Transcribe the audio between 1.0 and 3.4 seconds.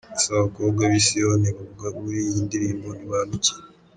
Siyoni bavugwa muri iyi ndirimbo ni bantu